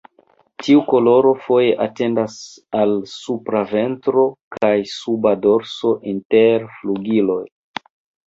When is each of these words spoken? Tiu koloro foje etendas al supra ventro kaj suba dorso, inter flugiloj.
Tiu 0.65 0.79
koloro 0.91 1.31
foje 1.41 1.73
etendas 1.83 2.37
al 2.79 2.93
supra 3.11 3.61
ventro 3.73 4.25
kaj 4.57 4.73
suba 4.93 5.33
dorso, 5.45 5.91
inter 6.13 6.65
flugiloj. 6.79 7.43